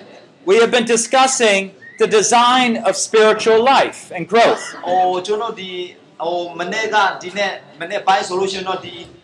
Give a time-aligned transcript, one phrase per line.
[0.51, 1.61] We have been discussing
[2.03, 4.65] the design of spiritual life and growth.
[4.77, 5.71] ။အိုကျွန်တော်ဒီ
[6.23, 8.95] ဟိုမနေ့ကဒီနေ့မနေ့ပိုင်းဆိုလို့ရှိရင်တော့ဒီ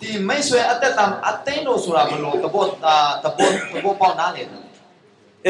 [0.00, 4.60] ဒီမိတ်ဆွေအသက်တာအသိတော်ဆိုတာဘယ်လိုတဘောအာတဘောတဘောပေါက်နားလေတယ်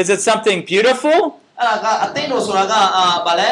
[0.01, 1.19] Is it something beautiful?
[1.41, 3.49] ။အဲ့ဒါကအသိတော်ဆိုတာကအာဗာလဲ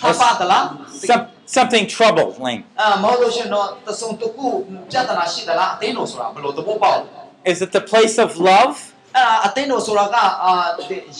[0.00, 0.64] ဟာပါတလား
[1.08, 1.24] Some,
[1.56, 2.58] something troubling?
[2.80, 4.46] အာမဟုတ်လို့ရှရင်တော့တဆုံတစ်ခု
[4.90, 7.04] ပြဿနာရှိသလားအသိတော်ဆိုတာဘယ်လိုသဘောပေါက်လဲ
[7.52, 8.76] Is it the place of love
[9.16, 10.52] အဲ့ဒါအသိတော်ဆိုတာကအာ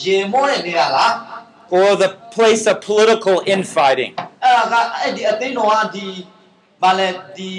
[0.02, 1.12] ရေမောတဲ့နေရာလား
[1.78, 4.12] or the place of political infighting?
[4.44, 6.06] အဲ့ဒါကအဲ့ဒီအသိတော်ကဒီ
[6.82, 7.52] ဗာလဲဒီ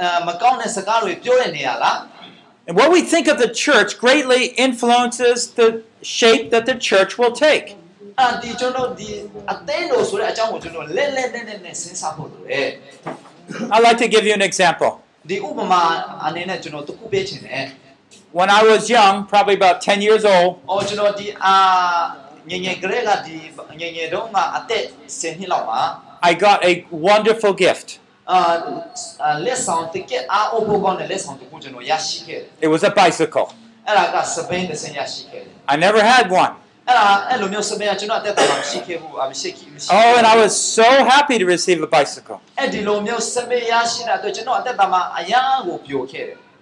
[0.00, 1.98] အာမကောင်းတဲ့စကားတွေပြောတဲ့နေရာလား
[2.68, 5.68] And what we think of the church greatly influences the
[6.18, 7.66] shape that the church will take.
[8.20, 9.08] အဲ့ဒီကျွန်တော်ဒီ
[9.52, 12.68] အသိတော်ဆိုတဲ့အကြောင်းကိုကျွန်တော်လက်လက်နဲ့နဲ့နဲ့စဉ်းစားဖို့လိုတယ်
[13.72, 14.90] I'd like to give you an example.
[15.30, 15.82] ဒီဥပမာ
[16.26, 17.64] အနေနဲ့ကျွန်တော်တစ်ခုပေးချင်တယ်
[18.38, 21.56] When I was young, probably about 10 years old, အော်ကျွန်တော်ဒီအာ
[22.50, 23.36] ငယ်ငယ်ကလေးကဒီ
[23.80, 24.84] ငယ်ငယ်တုန်းကအသက်
[25.18, 25.80] 10နှစ်လောက်ပါ
[26.30, 26.72] I got a
[27.08, 27.88] wonderful gift.
[32.61, 33.47] It was a bicycle.
[35.67, 36.51] I never had one.
[39.91, 42.39] Oh, and I was so happy to receive a bicycle.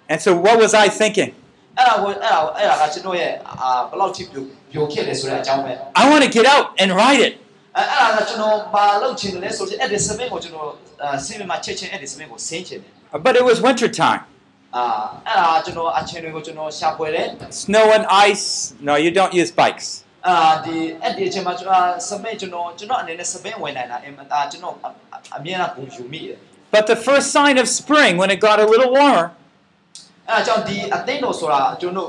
[0.09, 1.33] And so, what was I thinking?
[5.95, 7.37] I want to get out and ride it.
[7.76, 10.70] အဲ့အဲ့ဒါကကျွန်တော်ဘာလုပ်ချင်တယ်လဲဆိုတော့အဲ့ဒီစပိန်ကိုကျွန်တော်
[11.24, 12.92] ဆင်းမှာချက်ချင်းအဲ့ဒီစပိန်ကိုဆင်းချင်တယ်
[13.26, 14.22] But it was winter time.
[14.76, 14.84] အာ
[15.26, 17.26] အဲ့ဒါကျွန်တော်အချင်းတွေကိုကျွန်တော်ရှာဖွေတယ်
[17.64, 18.46] Snow and ice.
[18.88, 19.86] No, you don't use bikes.
[20.28, 24.74] အာဒီအဲ့ဒီအချိန်မှာကျွန်တော်စပိန်ကျွန်တော်ကျွန်တော်အနေနဲ့စပိန်ဝင်နိုင်တာအင်မတာကျွန်တော်
[25.36, 26.38] အမြဲတမ်းပုံယူမိတယ်
[26.74, 29.26] But the first sign of spring, when it got a little warmer,
[30.28, 32.08] အဲ့ဒါကြောင့်ဒီအသိတော်ဆိုတာကျွန်တော်အာဘာဘာကိုဆိုလို့ချင်းလဲဆိုတာကိုကျွန်တော်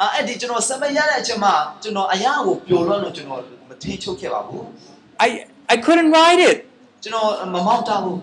[0.00, 4.62] အဲ့ဒီကျွန်တော်စပိန်ရတဲ့အချိန်မှာကျွန်တော်အရာကိုပျော်လွန်းလို့ကျွန်တော်မထိချုပ်ခဲ့ပါဘူး
[5.26, 5.28] I,
[5.74, 6.58] I couldn't ride it.
[7.02, 8.18] ကျွန်တော်မမောင်းတဘူး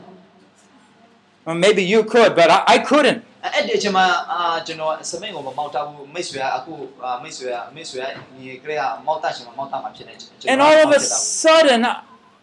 [1.45, 3.19] Well, maybe you could, but I, I couldn't.
[3.43, 6.73] အဲ့ဒီအချိန်မှာအာကျွန်တော်စမိန်ကိုမမောက်တဘူးမိတ်ဆွေကအခု
[7.03, 11.01] အာမိတ်ဆွေကမိတ်ဆွေကညီကလေးကမောက်တရှင်မမောက်တမှာဖြစ်နေကျွန်တော် And all of a
[11.43, 11.99] sudden, I-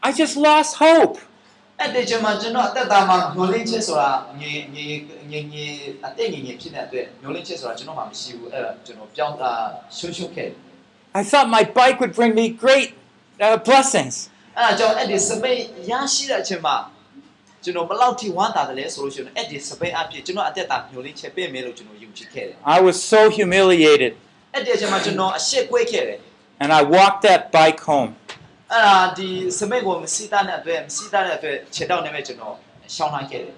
[0.09, 1.15] I just lost hope.
[1.81, 4.11] အဲ့ဒီအချိန်မှာကျွန်တော်အသက်တာမှာညှိုလင်းချက်ဆိုတာ
[4.41, 4.85] ညီညီ
[5.31, 5.65] ညီညီ
[6.07, 9.53] အသက်ညီညီဖြစ်တဲ့အတွက်ညှိုလင်းချက်ဆိုတာကျွန်တော်မှမရှိဘူးအဲ့ဒါကျွန်တော်ပြောင်းတာ
[9.97, 10.51] ရှုံးရှုံးခဲ့
[11.21, 12.89] I thought my bike would bring me great
[13.47, 14.15] uh, blessings.
[14.57, 15.59] အဲ့ဒါကြောင့်အဲ့ဒီစပိန်
[15.91, 16.77] ရရှိတဲ့အချိန်မှာ
[17.65, 24.13] ကျွန်တော်ဘယ်လောက်ထိဝမ်းသာတယ်လဲဆိုလို့ရှိရင်အဲ့ဒီစပိန်အဖြစ်ကျွန်တော်အသက်တာညှိုလင်းချက်ပြင်မယ်လို့ကျွန်တော်ယုံကြည်ခဲ့တယ် I was so humiliated.
[24.55, 26.19] အဲ့ဒီအချိန်မှာကျွန်တော်အရှက်ကွဲခဲ့တယ်
[26.63, 28.11] And I walked that bike home.
[28.73, 29.29] အဲ့ဒါဒီ
[29.59, 32.55] စမိတ်ကိုမစီးတာတဲ့အတွက်မစီးတာတဲ့အတွက်ခြေတောက်နေမဲ့ကျွန်တော်
[32.95, 33.57] ရှောင်းနိုင်ခဲ့တယ်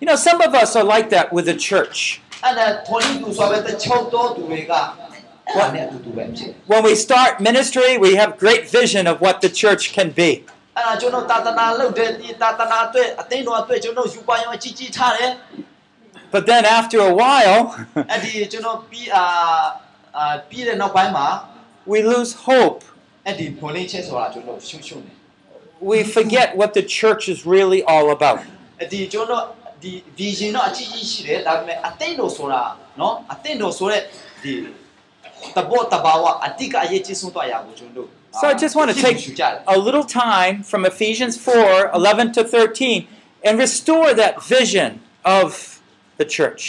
[0.00, 1.98] You know, some of us are like that with the church.
[2.44, 10.30] အဲ့ဒါထော်နီတူဆိုပဲတချို့တော့သူတွေကအဲ့ဒါနဲ့အတူတူပဲဖြစ်တယ် When we start ministry, we have great vision of what the church can be.
[10.76, 15.30] အဲ့ဒါကျွန်တော်တာသနာလုပ်တဲ့ဒီတာသနာအတွက်အသိတော်အတွက်ကျွန်တော်ယူပါရောအကြီးကြီးထားတယ်
[16.34, 17.60] But then after a while,
[18.10, 19.24] အဲ့ဒီကျွန်တော်ပြီးအာ
[20.16, 21.26] အာပြီးတဲ့နောက်ပိုင်းမှာ
[21.92, 22.80] we lose hope.
[23.26, 25.12] အဲ့ဒီဖွင့်လင်းချက်ဆိုတာကျွန်တော်ရှုံရှုံနေ
[25.92, 28.38] We forget what the church is really all about.
[28.80, 29.42] အဲ့ဒီကျွန်တော်
[29.82, 32.62] ဒီ vision တော့အကြီးကြီးရှိတယ်ဒါပေမဲ့အသိတော်ဆိုတာ
[33.00, 34.02] နော်အသိတော်ဆိုတဲ့
[34.42, 34.52] ဒီ
[35.56, 38.08] တဘောတဘာဝအတိကအရေးကြီးဆုံးတော့အရာကိုကျွန်တော်
[38.40, 42.42] So I just want to take ရှုကြတယ် a little time from Ephesians 4 11 to
[42.44, 43.08] 13
[43.46, 44.90] and restore that vision
[45.38, 45.48] of
[46.18, 46.62] the church.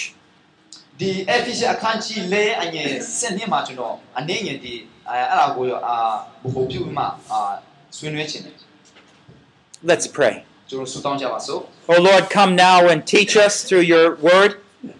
[0.99, 2.89] ဒီ efficient အခန်းကြီးလေးအငယ်
[3.19, 4.73] စနစ်မှာကျွန်တော်အနေငယ်ဒီ
[5.09, 5.97] အဲအဲ့ဒါကိုရောအာ
[6.43, 7.39] ဘ ਹੁ ပြုပြီးမှအာ
[7.97, 8.55] ဆွေးနွေးခြင်းတယ်
[9.89, 10.33] Let's pray.
[10.69, 11.61] ကျွန်တော်ဆုတောင်းကြပါစို့
[11.91, 14.51] Oh Lord, come now and teach us through your word.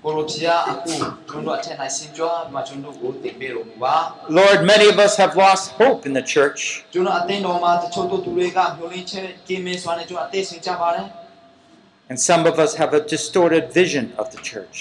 [0.04, 0.92] ကိုလိုဖျားအခု
[1.30, 3.96] ကျွန်တော်အထက်နိုင်ဆင်ကြွားပြီးမှကျွန်တော်ကိုတင်ပေးတော်မူပါ
[4.40, 6.60] Lord, many of us have lost hope in the church.
[6.94, 11.08] ကျွန်တော်အသိတော်မှာတချို့တို့သူတွေကမျှော်လင့်ချက်ကင်းမင်းစွာနဲ့ကျွန်တော်အသေးစင်ကြပါတယ်
[12.12, 14.78] And some of us have a distorted vision of the church.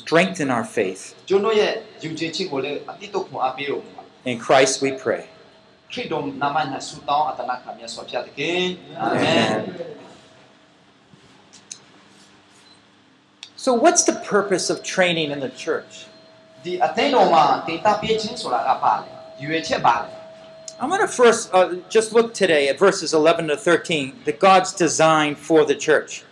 [0.00, 1.02] Strengthen our faith.
[1.28, 1.72] ကျွန်တော်ရဲ့
[2.02, 5.22] ယူခြင်းချင်းကိုလည်းအတိတ်တော့ခွန်အားပေးတော်မူပါ In Christ we pray.
[5.92, 6.56] ခရစ်တော်နာမ၌
[6.88, 8.62] ဆုတောင်းအတနာခံမြတ်စွာဘုရားသခင်
[9.00, 9.90] အာမင် Amen.
[13.65, 16.05] So what's the purpose of training in the church?
[20.79, 24.71] I'm going to first uh, just look today at verses 11 to 13, the God's
[24.71, 26.23] design for the church.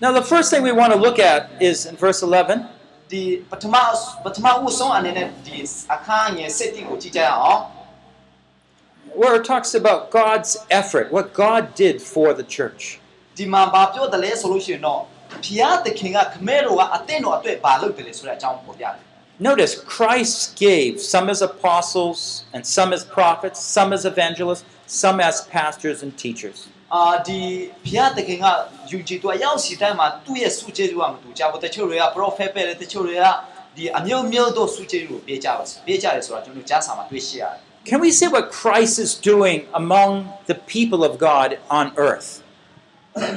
[0.00, 2.66] Now, the first thing we want to look at is in verse 11.
[3.10, 3.42] The
[9.15, 12.83] where it talks about God's effort, what God did for the church.
[13.37, 15.01] ဒီမှာဘာပြောတယ်လဲဆိုလို့ရှိရင်တော့
[15.45, 19.05] ဘုရားသခင်ကခမဲတော်ကအသင်းတော်အတွက်ဘာလုပ်တယ်လဲဆိုတဲ့အကြောင်းပေါ်ပြတယ်
[19.49, 25.35] Notice Christ gave some as apostles, and some as prophets, some as evangelists, some as
[25.55, 26.57] pastors and teachers.
[26.95, 27.39] အာဒီ
[27.85, 28.45] ဘုရားသခင်က
[28.91, 33.25] ယူကြည်သူအရောက်စီတိုင်းမှာသူ့ရဲ့စုကျေးဇူးကမတူကြဘူးတချို့တွေက prophet ပဲလေတချို့တွေက
[33.75, 37.59] ဒီအမျိုးမျိုးတို့စုကျေးဇူးကိုပေးကြပါပေးကြတယ်ဆိုတာကျွန်တော်ကြားစာမှာတွေ့ရှိရတယ်
[37.89, 40.09] Can we see what Christ is doing among
[40.49, 41.49] the people of God
[41.79, 42.29] on earth?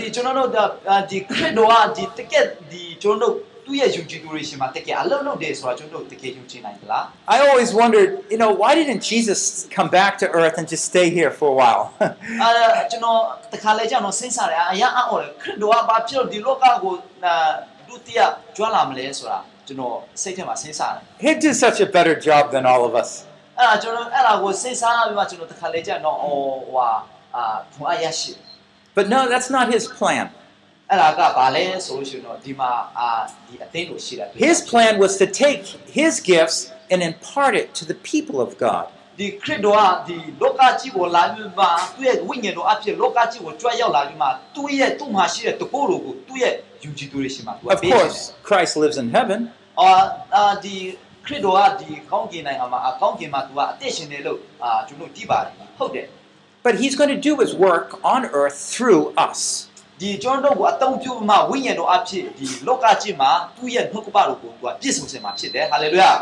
[0.00, 7.04] ဒီကျွန်တော်တို့ဒါဒီခရစ်တော်ကဒီတကက်ဒီကျွန်တော်တို့သူ့ရဲ့ယူကြည်သူတွေရှင်မှာတကယ်အလုံးလုံးတယ်ဆိုတာကျွန်တော်တို့တကယ်ယူကြည်နိုင်သလား
[7.34, 9.40] I always wondered, you know, why didn't Jesus
[9.76, 11.82] come back to earth and just stay here for a while?
[12.42, 13.18] အဲကျွန်တော်
[13.52, 16.94] တခါလေကြောင့်တော့စဉ်းစားတယ်အရာအော်တယ်ခရစ်တော်ကဘာဖြစ်လို့ဒီလောကကို
[17.88, 18.20] ဒုတိယ
[18.56, 23.10] ကျွမ်းလာမလဲဆိုတာကျွန်တော်စိတ်ထဲမှာစဉ်းစားတယ် he did such a better job than all of us.
[23.58, 26.36] အဲ့ဒါကျွန်တော်အဲ့ဒါကိုစဉ်းစားပြီးမှကျွန်တော်တခါလေကြာတော့ဟို
[26.72, 26.88] ဟွာ
[27.34, 27.42] အာ
[27.74, 28.32] ဖွာရရှိ
[28.96, 30.26] But no, that's not his plan.
[30.90, 33.08] အဲ့ဒါကဘာလဲဆိုလို့ရှိရင်တော့ဒီမှာအာ
[33.46, 35.62] ဒီအသိကိုရှိတာ His plan was to take
[35.98, 36.58] his gifts
[36.92, 38.84] and impart it to the people of God.
[39.18, 49.40] ဒီခရစ်တော်ကဒီလောကကြီးကိုလာပြီးမှသူ့ရဲ့ဝိညာဉ်တော်အဖြစ်လောကကြီးကိုကြွရောက်လာပြီးမှသူ့ရဲ့သူ့မှာရှိတဲ့တကိုးတော်ကိုသူ့ရဲ့ယူကြည်သူတွေရှိမှာသူက Of ပေးတယ် course, Christ lives in heaven,
[49.80, 49.90] အာ
[50.34, 50.76] အာဒီ
[51.24, 56.06] ခရစ်တော်ကဒီကောင်းကင်နိုင်ငံမှာအကောင်းကင်မှာသူကအသက်ရှင်တယ်လို့အာကျွန်တော်သိပါတယ်ဟုတ်တယ်
[56.66, 59.40] but he's going to do his work on earth through us.
[60.00, 66.12] ဒီကျွန်တော်တို့ကိုအတုံးပြုမှဝိညာဉ်တော်အဖြစ်ဒီလောကကြီးမှာသူ့ရဲ့နှုတ်ကပတော်ကိုသူကပြည့်စုံစေမှာဖြစ်တယ်ဟာလေလုယာ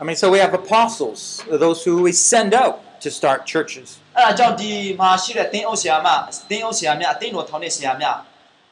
[0.00, 2.74] I mean, so we have apostles, those who we send out
[3.04, 3.88] to start churches.
[4.16, 6.08] အဲ့ဒါကြောင့်ဒီမှာရှိတဲ့တင်းအုပ်ဆရာမ
[6.50, 8.16] တင်းအုပ်ဆရာများအသိတော်ထောင်တဲ့ဆရာများ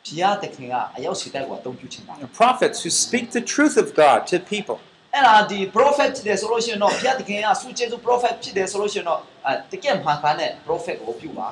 [0.07, 4.77] ဘုရားသခင်ကအရောက်စီတိုက်ကိုအတုံးပြုခြင်းပါ And prophets who speak the truth of God to people.
[5.15, 11.49] အဲ့ဒါဒီ prophet ဖြစ်တယ်ဆိုလို့ရှိရင်တော့ဘုရားသခင်ကဆုကျေးဇူး prophet ဖြစ်တယ်ဆိုလို့ရှိရင်တော့အဲတကယ်မှားခါနဲ့ prophet ကိုပြုပါ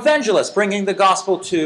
[0.00, 1.60] Evangelists bringing the gospel to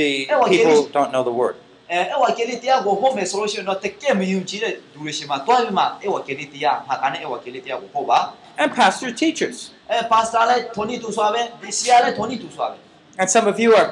[0.00, 0.10] the
[0.52, 1.54] people who don't know the word.
[1.92, 8.18] အဲအဲ့ဝါကလေးတရားကိုဟောမယ်ဆိုလို့ရှိရင်တော့တကယ်မယုံကြည်တဲ့လူတွေရှိမှတွားပြီးမှအဲ့ဝါကလေးတရားမှာခါနဲ့အဲ့ဝါကလေးတရားကိုဟောပါ
[8.62, 9.56] And pastor teachers.
[9.90, 12.76] အဲပါစတာလည်းထိုနီတူစွာပဲဒီဆရာလည်းထိုနီတူစွာပဲ
[13.20, 13.88] And some of you are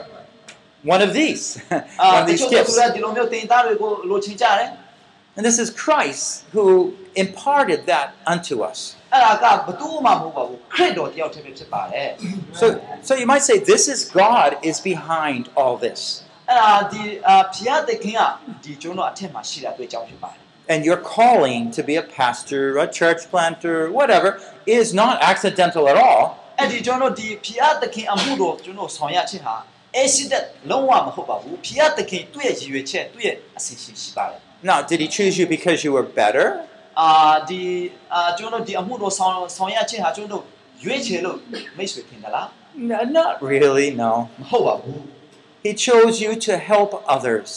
[0.94, 1.42] one of these,
[2.02, 2.74] အာ one of တ these ချို့က gifts.
[5.36, 8.78] And this is Christ who imparted that unto us.
[9.12, 12.08] အဲ့ဒါကဘသူမှမဟုတ်ပါဘူးခရစ်တော်တယောက်တည်းပဲဖြစ်ပါတယ်
[12.60, 12.66] So,
[13.08, 16.00] so you might say, this is God is behind all this.
[16.50, 18.20] အဲ့ဒါဒီအာဖျားသခင်က
[18.64, 20.40] ဒီကျွန်တော်အထက်မှာရှိတာတွေ့ကြောင်းဖြစ်ပါတယ်
[20.72, 24.30] And your calling to be a pastor, a church planter, whatever,
[24.78, 26.22] is not accidental at all.
[26.60, 29.56] အဲ့ဒီကျွန်တော်ဒီဖျားသခင်အမှုတော်ကျွန်တော်ဆောင်ရခြင်းဟာ
[30.02, 36.46] accident လုံးဝမဟုတ်ပါဘူးဖျားသခင်သူ့ရဲ့ရည်ရွယ်ချက်သူ့ရဲ့အစီအစဉ်ရှိပါတယ် Now, did he choose you because you were better?
[37.00, 37.10] အာ
[37.50, 37.62] ဒီ
[38.14, 40.42] အာကျွန်တော်ဒီအမှုတော်ဆောင်ဆောင်ရခြင်းဟာကျွန်တော်
[40.84, 41.36] ရွေးချယ်လို့
[41.76, 42.46] မိတ်ဆွေထင်သလား
[42.90, 44.12] No, not really, no.
[44.40, 45.00] မဟုတ်ပါဘူး
[45.66, 47.50] He chose you to help others.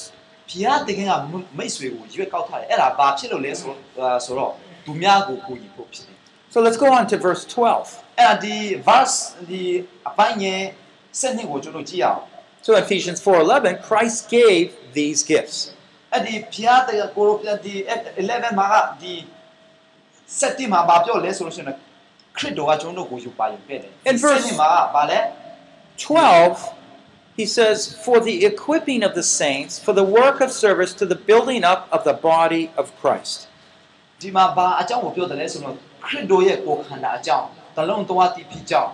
[0.49, 1.13] ဖျားသခင်က
[1.57, 4.51] မိတ်ဆွေကိုရွေးကောက်ထားတယ်အဲ့ဒါဘာဖြစ်လို့လဲဆိုအာဆိုတော့
[4.85, 6.17] သူများကိုကိုကြီးဖို့ဖြစ်တယ်
[6.53, 7.87] So let's go on to verse 12.
[8.19, 8.55] အဲ့ဒါဒီ
[8.89, 9.17] verse
[9.49, 9.63] ဒီ
[10.09, 10.61] အပိုင်းငယ်
[11.19, 12.23] စနစ်ကိုကျွန်တော်ကြည့်အောင်
[12.65, 14.65] So in Ephesians 4:11, Christ gave
[14.97, 15.57] these gifts.
[16.13, 17.73] အဲ့ဒီဖျားတဲ့ကိုရိုပြန်ဒီ
[18.17, 19.13] 11မှာကဒီ
[20.39, 21.77] 7မှာဘာပြောလဲဆိုလို့ရှိရင်
[22.37, 25.19] ခရစ်တော်ကကျွန်တော်တို့ကိုယူပါယူခဲ့တယ် In verse- 7မှာကဘာလဲ
[25.97, 26.73] 12,
[27.39, 31.19] he says, For the equipping of the saints, for the work of service to the
[31.29, 33.39] building up of the body of Christ.
[34.21, 38.91] ဒီမှာဘာအကြောင်းကိုပြောတယ်လဲဆိုတော့ခရစ်တော်ရဲ့ကိုယ်ခန္ဓာအကြောင်းတလုံးသွားတည်ဖြစ်ကြောင်း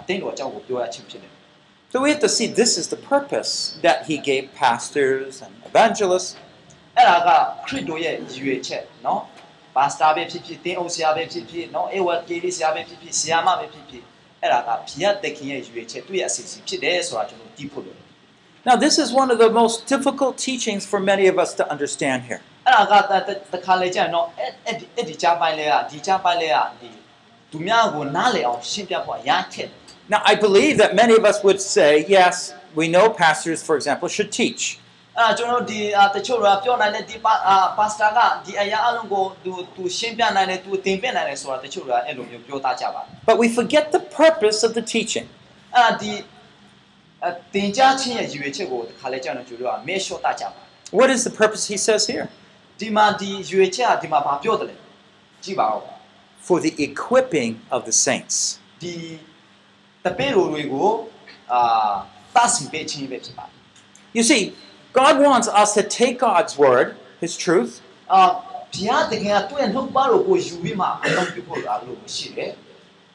[0.00, 1.32] အသိတော်အကြောင်းကိုပြောရခြင်းဖြစ်တယ်
[1.96, 6.30] So we have to see this is the purpose that he gave pastors and evangelists.
[6.96, 7.28] အဲ့ဒါက
[7.66, 9.20] ခရစ်တော်ရဲ့ရည်ရွယ်ချက်เนาะ
[9.76, 14.04] ပါစတာပဲဖြစ်ဖြစ်တင်းအုပ်ဆရာပဲဖြစ်ဖြစ်เนาะအေဝတ်ကေလေးဆရာပဲဖြစ်ဖြစ်ဆရာမပဲဖြစ်ဖြစ်
[14.40, 18.06] အဲ့ဒါကဘုရားသခင်ရဲ့ရည်ရွယ်ချက်သူ့ရဲ့အစီအစဉ်ဖြစ်တယ်ဆိုတာကျွန်တော်သိဖို့လိုတယ်
[18.64, 22.18] Now, this is one of the most difficult teachings for many of us to understand
[22.28, 22.40] here.
[22.66, 23.12] အဲ့ဒါက
[23.52, 26.90] တခါလေကြာရင်တော့အဲ့အဲ့ဒီအဲ့ဒီကြားပိုင်းလဲကဒီကြားပိုင်းလဲကဒီ
[27.50, 34.08] သူများကိုနားလည်အောင်ရှင်းပြဖို့အရာခက်တယ် Now, I believe that many of us would say, yes, we know pastors, for example,
[34.08, 34.62] should teach.
[35.18, 45.26] အဲ့ဒါကျွန်တော်ဒီအာတချို့ကပြောနိုင်တယ်ဒီပါအာပါစတာကဒီအရာအလုံးကိုသူသူရှင်းပြနိုင်တယ်သူသင်ပြနိုင်တယ်ဆိုတာတချို့ကအဲ့လိုမျိုးပြောသားကြပါတယ် But we forget the purpose of the teaching.
[45.76, 46.12] အဲ့ဒါဒီ
[47.26, 50.62] အတင်ကြားခြင်းရဲ့ရည်ရွယ်ချက်ကိုတခါလေကြာရင်ကျွန်တော်ကမဲလျှော့တကြပါ
[50.98, 52.26] What is the purpose he says here?
[52.80, 54.76] ဒီမှာဒီရွေချက်ကဒီမှာဘာပြောတယ်လဲ
[55.44, 55.80] ကြည့်ပါဦး
[56.46, 58.36] For the equipping of the saints.
[58.82, 58.94] ဒီ
[60.06, 60.90] တပည့်တော်တွေကို
[61.52, 61.92] အာ
[62.34, 63.54] တတ်စီပေးခြင်းပဲဖြစ်ပါတယ်
[64.18, 64.42] You see,
[65.00, 66.86] God wants us to take God's word,
[67.24, 67.72] his truth,
[68.12, 68.22] အာ
[68.74, 72.50] ဘုရားတကယ်ကသူ့ရဲ့နှုတ်ပါတော်ကိုယူပြီးမှအလုံးပြဖို့လားလို့ရှိတယ်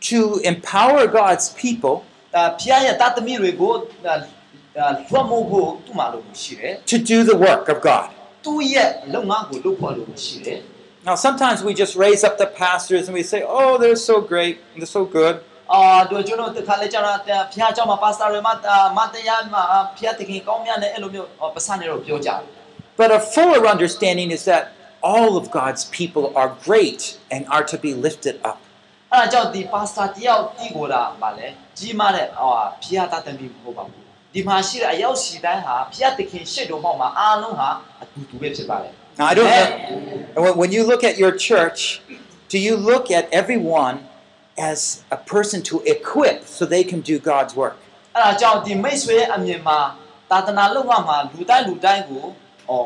[0.09, 0.19] to
[0.51, 1.95] empower God's people
[2.35, 3.73] အာဘုရားရဲ့တသမီတွေကို
[4.05, 4.15] အာ
[4.79, 8.07] အာလွှတ်မို့ဖို့သူ့မှာလို့ရှိတယ် to do the work of God.
[8.45, 10.59] သူ့ရဲ့လုပ်ငန်းကိုလုပ်ဖို့လို့ရှိတယ်
[11.07, 14.55] Now, sometimes we just raise up the pastors and we say, oh, they're so great,
[14.75, 15.35] they're so good.
[15.73, 17.29] အာတို့ကျွန်တော်တခါလေကျတော့ဘု
[17.61, 18.53] ရားเจ้าမှာပါစတာတွေမှာ
[18.97, 19.63] မတရားမှာ
[19.95, 22.39] ဘုရားတခင်ကောင်းမြတ်တဲ့အဲ့လိုမျိုးပစံနေတော့ပြောကြတယ်
[22.99, 24.63] But a fuller understanding is that
[25.11, 27.01] all of God's people are great
[27.33, 28.57] and are to be lifted up.
[29.13, 32.51] အဲ့ဒါကြောင့်ဒီပါစတာတယောက်တီးကိုတာဗာလဲကြီးမားတဲ့ဟော
[32.83, 34.03] ဖျားတတ်တယ်မဟုတ်ပါဘူး
[34.33, 37.69] ဒီမှာရှိတဲ့အယောက်စီတိုင်းဟာဖျားတခင်ရှစ်တော်မှာအားလုံးဟာ
[38.01, 40.43] အတူတူပဲဖြစ်ပါတယ် Now, I don't know.
[40.43, 41.79] when- When you look at your church,
[42.53, 43.95] do you look at everyone
[44.71, 44.79] as
[45.17, 47.77] a person to equip so they can do God's work?
[48.15, 49.79] အဲ့ဒါကြောင့်ဒီမိတ်ဆွေရဲ့အမြင်မှာ
[50.31, 52.23] သာသနာလုပ်ငန်းမှာလူတိုင်းလူတိုင်းကို
[52.67, 52.85] ဟော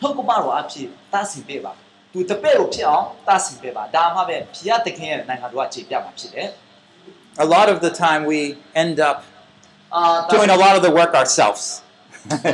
[0.00, 1.72] ထုတ်ကမတော်အဖြစ်တတ်စီပေးပါ
[2.12, 6.48] သူတပည့်ကိုဖြစ်အောင်တတ်စီပေးပါဒါမှပဲဖျားတခင်ရဲ့နိုင်ငံတော်ကခြေပြမှာဖြစ်တယ်
[7.44, 8.40] A lot of the time, we
[8.82, 9.18] end up
[9.94, 10.00] အာ
[10.34, 11.64] doing a lot of the work ourselves.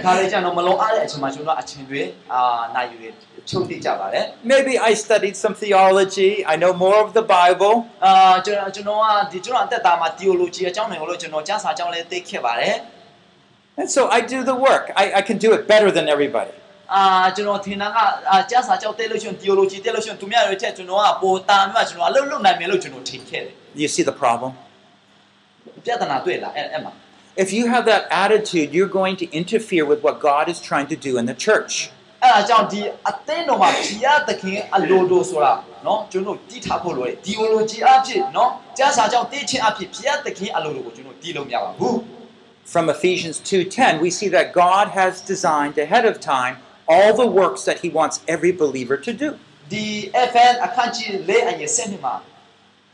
[0.04, 2.40] ခါလေးကျတော့မလုံးအားတဲ့အချိန်မှာကျွန်တော်အချိန်တွေအာ
[2.75, 3.08] နိုင်ယူတွေ
[3.50, 8.12] ချုပ်တိကြပါတယ် Maybe I studied some theology, I know more of the Bible, အာ
[8.46, 12.76] ကျွန်တော်ကျွန်တော်ကဒီကျွန်တော်အသက်တာမှာ theology အကြောင်းတွေကိုလို့ကျွန်တော်ကျမ်းစာအကြောင်းလေးသိခဲ့ပါတယ်
[13.80, 14.84] and so I do the work.
[15.02, 16.54] I, I can do it better than everybody.
[16.94, 17.02] အာ
[17.37, 17.99] ကျွန်တော်ထင်တာက
[18.30, 24.50] အာကျမ်းစာကြောက်သိလို့ရှိရင် theology သိလို့ရှိရင်သူများတွေထက်ကျွန်တော်ကပိုတာမြတ်ကျွန်တော်အလုပ်လုပ်နိုင်မယ်လို့ကျွန်တော်ထင်ခဲ့တယ် You see the problem?
[25.84, 26.92] ပြဿနာတွေ့လားအဲ့အဲ့မှာ
[27.44, 30.96] If you have that attitude, you're going to interfere with what God is trying to
[31.08, 31.72] do in the church.
[32.24, 35.53] အဲ့ဒါကြောင့်ဒီအသင်းတော်မှာဘုရားသခင်အလိုတော်ဆိုတာ
[35.86, 41.95] နော်ကျွန်တော်တည်ထားဖို့လိုတယ်ဒီ theology အဖြစ်နော်ကြားစာကြောင့်တည်ခြင်းအဖြစ်ဘုရားသခင်အလိုတော်ကိုကျွန်တော်တည်လို့မရပါဘူး
[42.74, 46.55] From Ephesians 2:10 we see that God has designed ahead of time
[46.93, 49.29] all the works that he wants every believer to do
[49.74, 49.86] ဒီ
[50.31, 52.15] FN အခန်းကြီး၄အငယ်၁၂မှာ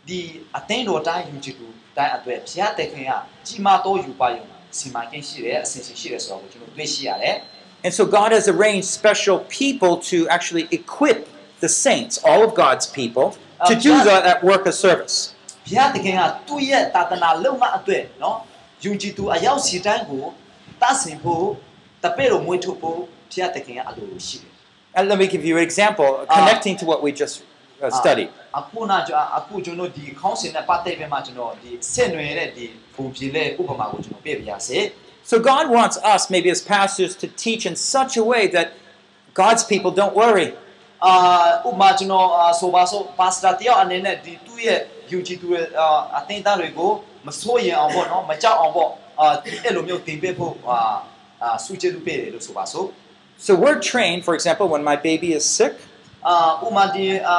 [0.09, 0.19] ဒီ
[0.57, 3.11] အသင်းတော်တိုင်းယူကြည့်သူတိုင်းအတွက်ဘုရားသခင်က
[3.47, 4.45] ကြီးမားသောယူပါယုံ
[4.77, 7.35] စီမံကိန်းရှိတယ်အစဉ်ရှိတယ်ဆိုတာကိုကျွန်တော်တွေ့ရှိရတယ်။
[7.84, 11.18] And so God has arranged special people to actually equip
[11.64, 13.26] the saints, all of God's people,
[13.70, 15.16] to do that, that work of service.
[15.66, 18.36] ဘုရားတခင်ကသူ့ရဲ့တာသနာလုံငါအတွက်နော်
[18.84, 20.24] ယူကြည်သူအယောက်စီတိုင်းကို
[20.80, 21.44] တတ်ဆင်ဖို့
[22.04, 22.98] တပည့်တော်မွေးထုတ်ဖို့
[23.32, 24.52] ဘုရားတခင်ကအလိုလိုရှိတယ်
[24.96, 26.28] And let me give you an example Ah.
[26.38, 27.34] connecting to what we just
[27.84, 28.30] uh, studied.
[28.60, 34.78] အခုနကျွန်တော်အခုကျွန်တော်ဒီခေါင်းစဉ်နဲ့ပတ်သက်ပြီးမှကျွန်တော်ဒီဆင့်နွယ်တဲ့ဒီပုံပြတဲ့ဥပမာကိုကျွန်တော်ပြပြရစေ
[35.30, 38.68] So God wants us, maybe as pastors, to teach in such a way that
[39.34, 40.48] God's people don't worry.
[41.06, 41.14] အာ
[41.68, 46.90] ဥပမာကျွန်တော်အာဆိုပါဆိုပါစတာတယောက်အနေနဲ့ဒီသူ့ရဲ့ယူကြည်သူရဲ့အာအသင်းသားတွေကို
[47.26, 48.90] မစိုးရင်အောင်ပေါ့နော်မကြောက်အောင်ပေါ့
[49.20, 49.26] အာ
[49.64, 50.78] အဲ့လိုမျိုးတင်ပေးဖို့အာ
[51.42, 52.84] အာစူချေလူပေးတယ်လို့ဆိုပါဆို
[53.46, 55.74] So we're trained, for example, when my baby is sick,
[56.28, 57.38] အာဥပမာဒီအာ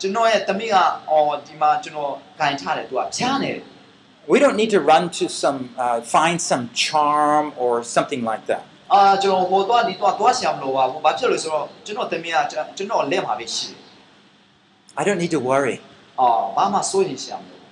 [0.00, 0.74] ကျွန်တော်ရဲ့တမိက
[1.10, 3.60] အော်ဒီမှာကျွန်တော်ဂိုင်ထားတယ်သူကဖြားနေတယ်
[4.32, 8.64] we don't need to run to some, uh, find some charm or something like that.
[8.94, 13.78] အာကျွန်တော်ဟိုတော့ဒီတော့သွားဆရာမလို့ပါဘူးဘာဖြစ်လို့လဲဆိုတော့ကျွန်တော်တမီးကကျွန်တော်လက်မှာပဲရှိတယ်
[15.00, 15.76] I don't need to worry.
[16.20, 17.62] အော်ဘာမှစိုးရင်ဆရာမလို့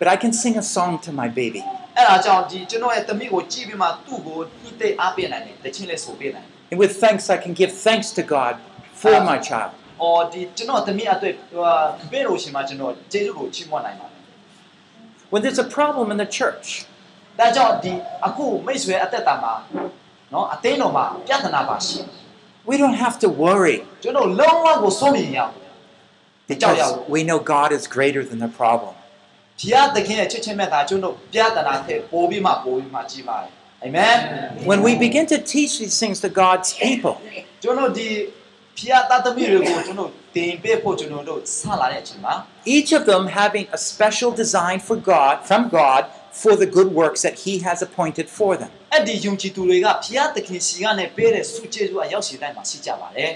[0.00, 1.62] But I can sing a song to my baby.
[1.96, 8.54] အဲ့ဒါကြောင့်ဒီကျွန်တော်ရဲ့တမီးကိုကြည့်ပြီးမှသူ့ကိုညှိတဲ့အားပေးနိုင်တယ်တချင်းလေးဆိုပေးနိုင်တယ် And with thanks, I can give thanks to God
[9.02, 9.70] for my child.
[10.02, 11.64] အော်ဒီကျွန်တော်တမီးအတွက်ဟို
[12.12, 14.15] ဘယ်လိုရှင်မှကျွန်တော်ကျေးဇူးကိုချီးမွမ်းနိုင်ပါတယ်
[15.32, 16.66] When there's a problem in the church,
[17.38, 17.92] ဒါကြောင့်ဒီ
[18.26, 19.54] အခုမိတ်ဆွေအသက်တာမှာ
[20.32, 21.98] နော်အသိတော်မှာပြဿนาပါရှိ
[22.70, 25.52] we don't have to worry ကျွန်တော်လုံးဝကိုစိုးမြင်ရအောင်
[26.52, 26.80] because
[27.14, 28.92] we know God is greater than the problem.
[29.60, 33.50] ဘုရားသခင်ရဲ့ချစ်ချင်းမြတ်တာကျွန်တော်ပြဿနာထက်ပိုပြီးမှပိုပြီးမှကြီးပါတယ်
[33.82, 34.14] အာမင်
[34.70, 37.14] When we begin to teach these things to God's people,
[37.62, 38.08] ကျွန်တော်ဒီ
[38.78, 42.34] ဖျားသားသမီးတွေကိုကျွန်တော် တင်ပေးဖို့ကျွန်တော်တို့ဆလာတဲ့အချိန်မှာ
[42.76, 46.02] each of them having a special design for God, from God,
[46.42, 48.70] for the good works that He has appointed for them.
[48.92, 53.30] အဲ့ဒီယုံကြည်သူတွေကဖျားသခင်စီကနေပေးတဲ့စုကျေးဇူးအရောက်စီတိုင်းမှာရှိကြပါတယ်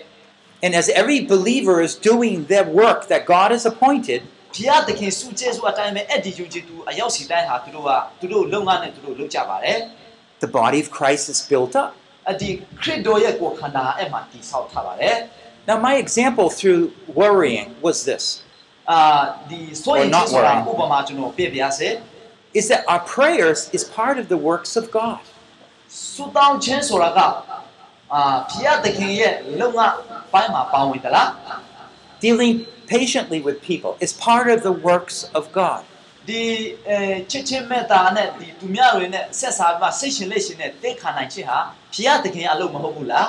[0.64, 4.20] And as every believer is doing their work that God has appointed,
[4.56, 9.78] ဖျားသခင်စုကျေးဇူးအတိုင်းပဲအဲ့ဒီယုံကြည်သူအရောက်စီတိုင်းဟာသူတို့ကသူတို့လုံငန်းနဲ့သူတို့လုပ်ကြပါတယ်
[10.44, 11.90] the body of Christ is built up.
[12.28, 12.48] အဲ့ဒီ
[12.82, 15.16] ခရစ်တော်ရဲ့ကိုယ်ခန္ဓာအဲ့မှာတည်ဆောက်ထားပါတယ်
[15.68, 16.82] Now, my example through
[17.20, 18.24] worrying was this
[18.90, 19.00] အာ
[19.50, 20.70] ဒီဆိုရင် Or not ဆိုတာ worrying.
[20.70, 21.88] ဥပမာကျွန်တော်ပြပြစေ
[22.58, 25.22] is that our prayers is part of the works of God.
[26.12, 27.20] ဆူတောင်းခြင်းဆိုတာက
[28.12, 29.94] အာဖျားသခင်ရဲ့လုံငန်း
[30.32, 31.28] ပိုင်းမှာပါဝင်သလား
[32.24, 32.54] Dealing
[32.94, 35.82] patiently with people is part of the works of God.
[36.28, 36.42] ဒီ
[36.88, 36.98] အဲ
[37.30, 41.58] ချစ်ချင်းမေတ္တာနဲ့ဒီသူများတွေနဲ့ဆက်ဆံပြီးမှစိတ်ရှင်လက်ရှင်နဲ့သိခံနိုင်ခြင်းဟာ
[41.94, 43.28] ဖျားသခင်အလုပ်မဟုတ်ဘူးလား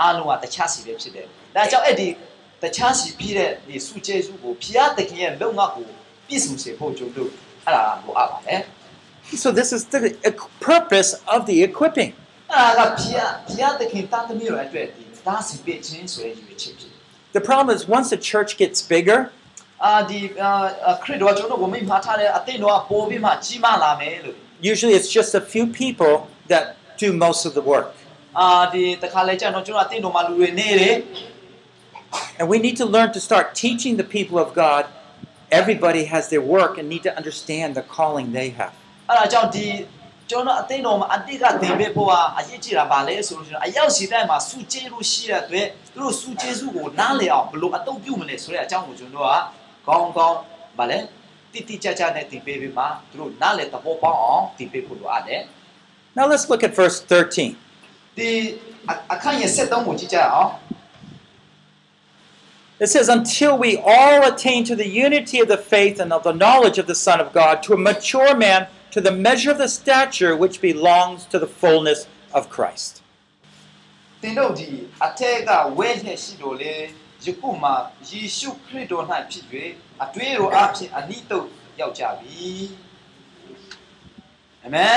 [0.00, 2.08] အားလုံးကတခြားစီပဲဖြစ်တယ်။ဒါကြောင့်အဲ့ဒီ
[2.62, 5.84] တခြားစီပြီးတဲ့ဒီစုကျေးဇူးကိုဖျားသခင်ရဲ့လုံငါကို
[6.26, 7.30] ပြည့်စုံစေဖို့ကျွန်တော်တို့
[7.64, 8.62] အဲ့ဒါလိုအပ်ပါတယ်
[9.42, 12.10] So, this is the equ- purpose of the equipping.
[12.34, 16.98] ။အဲ့ဒါကဖျားဖျားသခင်တန်သမီးတို့အတွက်ဒီတားစီပေးခြင်းဆိုတဲ့ရည်ရွယ်ချက်ဖြစ်တယ်
[17.38, 19.18] The problem is, once the church gets bigger,
[19.54, 24.36] ။အာဒီအာခရစ်တော်ကျွန်တော်ကိုမိမှာထားတဲ့အသင်းတော်ကပိုပြီးမှကြီးမားလာမယ်လို့
[24.72, 26.14] usually it's just a few people
[26.52, 26.64] that
[27.02, 27.88] do most of the work.
[28.38, 30.96] အာဒီတခါလေကျတော့ကျွန်တော်အသင်းတော်မှာလူတွေနေတယ်
[32.38, 34.82] And we need to learn to start teaching the people of God.
[35.60, 38.74] Everybody has their work and need to understand the calling they have.
[39.08, 39.66] အဲ့ဒါကြောင့်ဒီ
[40.30, 49.36] ကျွန်တော်အသိတော်မှာအတိတ်ကသင်ပေးဖို့ကအရေးကြီးတာပါလေဆိုလို့ရှိရင်အရောက်စီတိုင်းမှာစုကျေးလို့ရှိတဲ့အတွက်သူတို့စုကျေးစုကိုနားလည်အောင်ဘယ်လိုအတုံးပြုမလဲဆိုတဲ့အကြောင်းကိုကျွန်တော်က
[49.88, 50.38] ကောင်းကောင်း
[50.78, 50.98] ဗာလေ
[51.52, 55.42] တိတိကျကျနဲ့သင်ပေးပြီးမှသူတို့နားလည်သဘောပေါက်အောင်သင်ပေးဖို့လိုအပ်တယ်
[56.16, 57.61] Now let's look at verse 13.
[58.16, 58.30] ဒီ
[59.12, 60.52] အခန်းရဲ့73ကိုကြည့်ကြအောင်
[62.84, 66.32] It says, Until we all attain to the unity of the faith and of the
[66.32, 69.66] knowledge of the Son of God, to a mature man, to the measure of the
[69.68, 73.02] stature which belongs to the fullness of Christ.
[74.22, 74.68] သင်တို့ဒီ
[75.04, 76.74] အထက်ကဝဲလျက်ရှိတော်လေ
[77.24, 77.70] ယခုမှ
[78.08, 79.44] ယေရှုခရစ်တော်၌ဖြစ်၍
[80.04, 81.46] အတွေ့တော်အဖြစ်အနိတုတ်
[81.80, 82.48] ရောက်ကြပြီ
[84.64, 84.96] အာမင်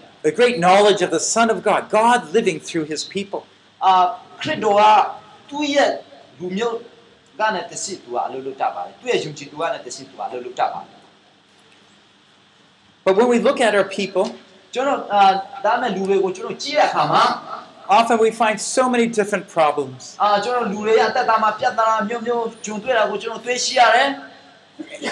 [0.23, 3.47] The great knowledge of the Son of God, God living through his people.
[3.81, 4.17] Uh,
[13.03, 14.35] but when we look at our people,
[17.89, 20.17] often we find so many different problems.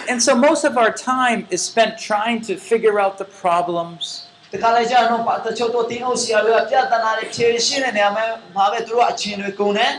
[0.08, 4.29] And so most of our time is spent trying to figure out the problems.
[4.53, 8.25] တခါလေကြာတော့တချို့တော့တင်းအောင်ဆရာတွေကပြဿနာတွေဖြေရှင်းတဲ့နေရာမှာ
[8.57, 9.93] မှာပဲသူတို့အချင်းတွေကုန်တယ်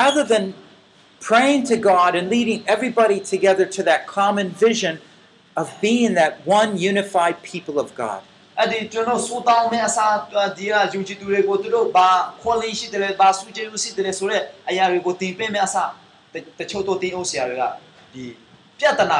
[0.00, 0.44] rather than
[1.28, 4.94] praying to God and leading everybody together to that common vision
[5.60, 8.20] of being that one unified people of God.
[8.60, 10.14] အဲ့ဒီကျွန်တော်စူတောင်းမဲ့အစား
[10.56, 12.08] ဒီကယုံကြည်သူတွေကိုသူတို့ဘာ
[12.42, 15.90] ခေါ်လင်းရှိတယ်လဲဘာစူကျေရှိတယ်လဲဆိုတော့အရာတွေကိုတင်ပေးမဲ့အစား
[16.58, 17.64] တချို့တော့တင်းအောင်ဆရာတွေက
[18.14, 18.24] ဒီ
[18.78, 19.18] ပြဿနာ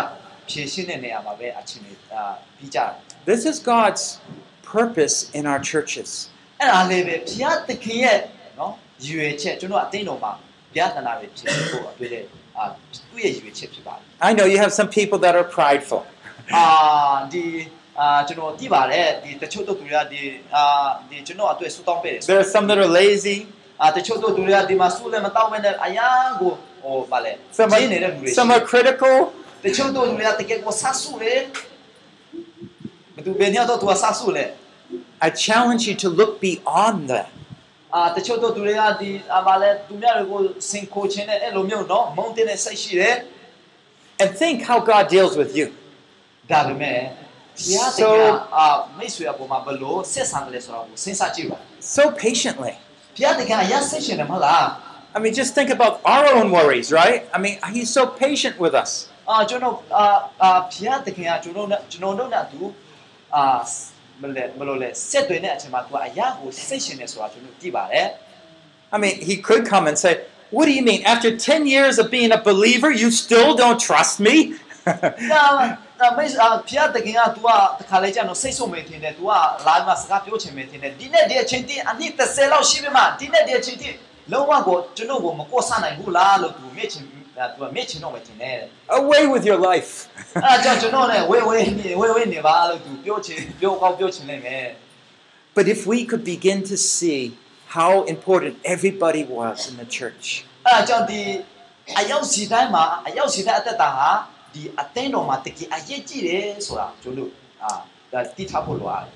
[0.49, 2.23] ဖြေရှင်းတဲ့နေရာမှာပဲအချင်းတွေအာ
[2.57, 2.93] ပြီးကြတယ်
[3.31, 4.03] This is God's
[4.75, 6.11] purpose in our churches.
[6.61, 8.19] အဲ့ဒါလေးပဲဘုရားသခင်ရဲ့
[8.59, 8.73] နော်
[9.05, 10.33] ရည်ရွယ်ချက်ကျွန်တော်အသိတော်မှာ
[10.75, 12.25] ပြဿနာတွေဖြေရှင်းဖို့အတွေ့တဲ့
[12.57, 12.65] အာ
[13.11, 16.03] သူ့ရဲ့ရည်ရွယ်ချက်ဖြစ်ပါတယ် I know you have some people that are prideful.
[16.57, 16.67] အာ
[17.33, 17.45] ဒီ
[18.01, 20.23] အာကျွန်တော်သိပါတယ်ဒီတချို့တို့သူတွေကဒီ
[20.55, 20.65] အာ
[21.11, 23.39] ဒီကျွန်တော်အတွက်ဆူတောင်းပေးတယ် There are some that are lazy.
[23.83, 26.09] အာတချို့တို့သူတွေကဒီမှာဆူလည်းမတောင်းမဲနဲ့အရာ
[26.41, 29.15] ကိုဟိုဗာလဲ Some ကျင်းနေတဲ့လူတွေ are, some are critical.
[29.65, 31.68] တချို့တို့သူတွေကတကယ်ကိုဆဆူလေဘယ်သူဘယ်ညတော့သူကဆဆူလေ
[35.27, 37.29] I challenge you to look beyond that.
[37.97, 43.17] အာတချို့တို့သူတွေကဒီအာဗာလဲသူများတွေကိုစင်ခိုခြင်းနဲ့အဲ့လိုမျိုးနော်မုန်းတဲ့စိတ်ရှိတယ်
[44.23, 45.67] And think how God deals with you.
[46.51, 46.99] ဒါပေမဲ့
[47.59, 48.67] ဘုရားတက So- ယ်အာ
[48.99, 51.59] မိတ်ဆွေအပေါ်မှာဘယ်လိုဆက်ဆံတယ်လဲဆိုတော့ကိုစဉ်းစားကြည့်ပါ
[51.97, 52.73] So patiently.
[53.17, 54.65] ဘုရားတကယ်အရာစိတ်ရှင်တယ်မဟုတ်လား
[55.17, 57.19] I mean, just think about our own worries, right?
[57.37, 58.91] I mean, He's so patient with us.
[59.31, 60.05] အာကျွန်တော်အာ
[60.43, 62.61] အာဘုရားတခင်ကကျွန်တော်နဲ့ကျွန်တော်တို့နဲ့အတူ
[63.37, 63.45] အာ
[64.23, 68.09] မလဲမလို့လဲဆက်သွင်းတဲ့အချိန်မှာသူကအရာကိုစိတ်ရှင်နေဆိုတာကျွန်တော်ကြည့်ပါတယ်
[68.95, 70.13] I mean, He could come and say,
[70.55, 71.01] What do you mean?
[71.13, 74.37] After 10 years of being a believer, you still don't trust me?
[75.33, 75.45] ဒါ
[76.01, 77.49] ဒါမိတ်အာဘုရားတခင်က तू က
[77.81, 79.31] တခါလေကြာတော့စိတ်ဆုံးမထင်တယ် तू က
[79.67, 83.89] လာမှာစကားပြောချင်မထင်တယ်ဒီနေ့ဒီအချိန်တိအနည်း30လောက်ရှိပြီမှဒီနေ့ဒီအချိန်တိ
[84.33, 87.18] လုံးဝကိုကျွန်တော်ကိုမကောဆနိုင်ဘူးလားလို့ तू မြင့်ချင် तू ကမြင့်ချင်တော့မထင်နဲ့
[88.90, 90.08] Away with your life.
[95.56, 100.46] but if we could begin to see how important everybody was in the church.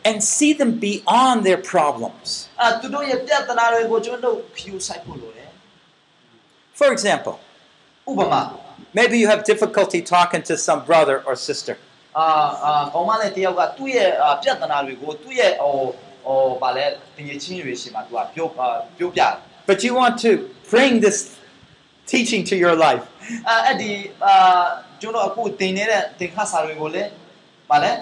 [0.06, 2.48] And see them beyond their problems.
[6.74, 7.40] For example,
[8.11, 8.41] ဥပမာ
[8.99, 11.75] maybe you have difficulty talking to some brother or sister.
[12.19, 12.27] အာ
[12.65, 15.75] အာကောင်းမလေးတယောက်ကသူ့ရဲ့အာပြဿနာတွေကိုသူ့ရဲ့ဟို
[16.27, 19.33] ဟိုဗာလဲတင်ရချင်းတွေရှိမှသူကပြောအာပြောပြတယ်
[19.71, 20.31] But you want to
[20.73, 21.19] bring this
[22.13, 23.05] teaching to your life.
[23.49, 23.91] အဲအဲ့ဒီ
[24.27, 24.35] အာ
[25.01, 27.11] ကျွန်တော်အခုတင်နေတဲ့တင်ခါစာတွေကိုလည်း
[27.71, 27.93] ဗာလဲ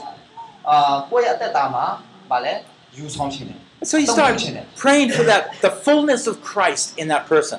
[0.69, 1.85] အာကိုယ့်ရဲ့အသက်တာမှာ
[2.31, 2.53] ဗာလဲ
[2.97, 3.59] ယူဆောင်ခြင်းတယ်
[3.91, 4.35] So you start
[4.85, 7.59] praying for that, the fullness of Christ in that person.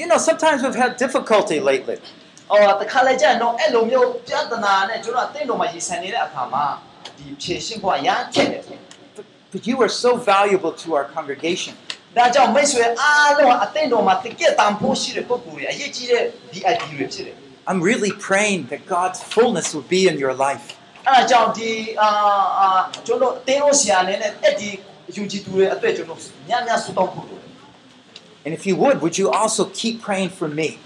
[0.00, 1.98] You know, sometimes we've had difficulty lately.
[2.52, 6.64] အော်တခါလေကြာတော့အဲ့လိုမျိုးပြဿနာနဲ့ကျွန်တော်အသိတော်မှာရည်ဆန်နေတဲ့အခါမှာ
[7.18, 8.62] ဒီဖြည့်ရှင်းဖို့အရန်ချက်တယ်
[9.16, 11.74] But, but you are so valuable to our congregation.
[12.16, 16.22] ဒါကြောင့်မိတ်ဆွေအားလုံးအသိတော်မှာတကယ်တန်ဖိုးရှိတဲ့ပုဂ္ဂိုလ်တွေအရေးကြီးတဲ့
[16.52, 17.36] VIP တွေဖြစ်တယ်
[17.70, 20.66] I'm really praying that God's fullness will be in your life.
[21.06, 21.70] အဲ့ဒါကြောင့်ဒီ
[22.00, 22.08] အာ
[22.58, 22.68] အာ
[23.06, 24.70] ကျွန်တော်တင်းလို့ဆရာနဲ့အဲ့ဒီ
[25.16, 27.45] ယူကြည်သူတွေအတွက်ကျွန်တော်ညံ့ညံ့ဆူတောင်းဖို့လိုတယ်
[28.45, 30.79] and if you would, would you also keep praying for me?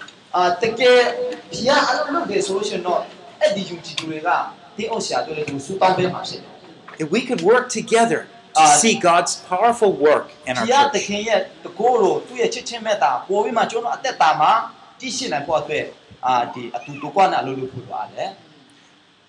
[6.99, 11.03] If we could work together to uh, see God's powerful work in our church.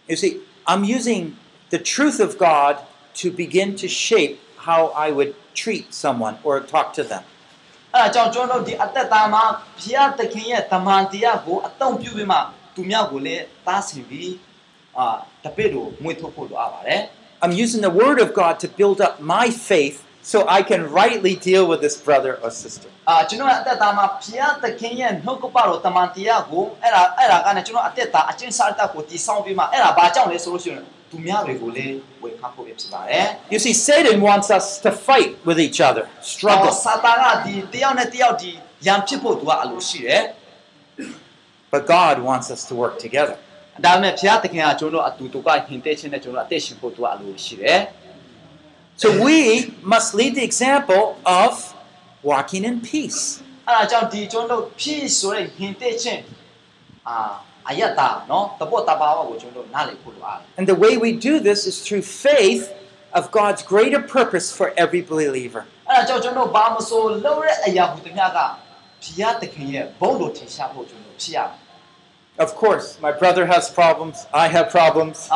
[0.08, 1.37] You see, I'm using
[1.70, 2.78] the truth of God
[3.14, 7.22] to begin to shape how I would treat someone or talk to them.
[7.94, 9.42] အဲအကြောင်းကျွန်တော်ဒီအသက်တာမှာ
[9.81, 12.38] ဘုရားသခင်ရဲ့တမန်တရားကိုအသုံးပြုပြီးမှ
[12.74, 14.33] သူများကိုလည်းတားဆင်ပြီး
[14.96, 17.00] အာတပည့်တို့ငွေထုတ်ဖို့လိုအပ်ပါတယ်
[17.42, 19.96] I'm using the Word of God to build up my faith
[20.31, 22.88] so I can rightly deal with this brother or sister.
[23.09, 36.73] အာကျွန်တော်ရဲ့အသက်တာမှာဘုရားသခင်ရဲ့နှုတ်ကပတော်တမန်တရားကိုအဲ့ဒါအဲ့ဒါကလည်းကျွန်တော်အသက်တာအကျင့်စာတက်ကိုတည်ဆောက်ပြီးမှအဲ့ဒါဘာကြောင့်လဲဆိုလို့ရှိရင် သူများတွေကိုလည်းဝေခါဖို့ဖြစ်ပါတယ် You see, Satan wants us to fight with each other, အော် struggle.
[36.86, 38.51] စာတာကဒီတယောက်နဲ့တယောက်ဒီ
[38.88, 40.21] ရန်ဖြစ်ဖို့သူကအလိုရှိတယ်
[41.73, 43.36] But God wants us to work together.
[43.86, 47.79] ဒါပေမဲ့ဘုရားသခင်ကကျွန်တော်အတူတူကဟင်တဲ့ချင်းနဲ့ကျွန်တော်အသက်ရှင်ဖို့သူကအလိုရှိတယ်
[49.01, 49.38] So we
[49.93, 51.03] must lead the example
[51.41, 51.51] of
[52.31, 53.21] walking in peace.
[53.67, 56.23] အဲ့ဒါကြောင့်ဒီကျွန်တော်ဖြည့်ဆိုတဲ့ဟင်တဲ့ချင်း
[57.07, 57.17] အာ
[60.57, 62.72] and the way we do this is through faith
[63.12, 65.64] of God's greater purpose for every believer.
[72.38, 75.29] Of course, my brother has problems, I have problems.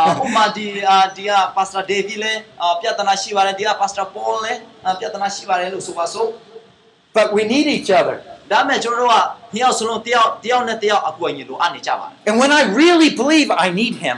[7.12, 8.22] but we need each other.
[8.51, 9.15] ဒါပေမဲ့ကျွန်တော်တို့က
[9.53, 14.17] နှစ်ယောက်စလုံးတယောက်တယောက်နဲ့တယောက်အကူအညီလိုအပ်နေကြပါတယ် And when I really believe I need him,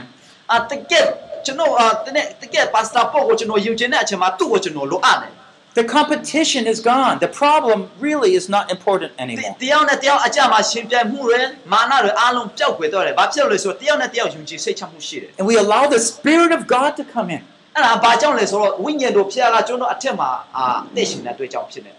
[0.52, 1.04] အာတကယ်
[1.46, 5.32] ကျွန်တော်အာတကယ်တကယ်ပါစတာပေါကိုကျွန်တော်ယူချင်တဲ့အချိန်မှာသူ့ကိုကျွန်တော်လိုအပ်တယ်
[5.74, 7.18] the competition is gone.
[7.18, 9.54] The problem really is not important တ anymore.
[9.64, 11.40] တယောက်နဲ့တယောက်အကြမှာရှင်ပြိုင်မှုတွေ
[11.72, 17.42] မာနတွေအားလုံးပျောက်ကွယ်သွားတယ်။ဘာဖြစ်လို့လဲဆိုတော့တယောက်နဲ့တယောက်ယုံကြည်စိတ်ချမှုရှိတယ် And we allow the Spirit of God to come in.
[17.60, 21.98] ။အဲ့ဒါဘာကြောင့်လဲဆိုတော့ဝိညာဉ်တော်ဖျားကကျွန်တော်အထက်မှာအာအသက်ရှင်တဲ့အတွက်ကြောင့်ဖြစ်နေတယ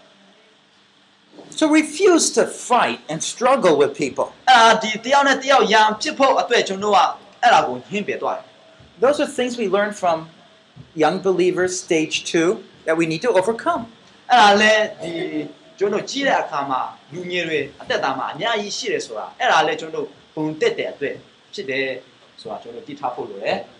[1.58, 4.26] So refuse to fight and struggle with people.
[4.38, 6.98] ။အဲ့ဒါဒီတယောက်နဲ့တယောက်ရန်ဖြစ်ဖို့အတွက်ကျွန်တော်က
[7.42, 8.44] အဲ့ဒါကိုဟင်းပြသွားတယ်
[9.02, 10.18] Those are things we learn from
[11.04, 12.48] young believers, stage two,
[12.86, 13.82] that we need to overcome.
[14.10, 15.12] ။အဲ့ဒါလည်းဒီ
[15.78, 16.80] ကျွန်တော်ကြီးတဲ့အခါမှာ
[17.12, 21.16] လူငယ်တွေအသက်တာမှာအများကြီးရှိတယ်ဆိုတာအဲ့ဒါလည်းကျွန်တော်ပုံတက်တဲ့အတွက်
[21.54, 21.86] ဖြစ်တယ်
[22.40, 23.58] ဆိုတာကျွန်တော်သိထားဖို့လိုတယ်